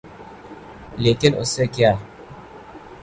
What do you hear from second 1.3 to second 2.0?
اس سے کیا؟